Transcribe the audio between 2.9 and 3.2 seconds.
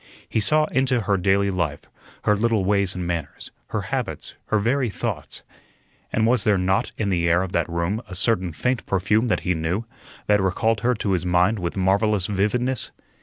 and